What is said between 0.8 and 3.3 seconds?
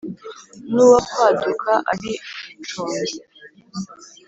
uwakwaduka ari rucunzi